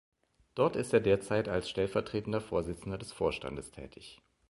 [0.55, 4.19] Dort ist er derzeit als stellvertretender Vorsitzender des Vorstandes tätig.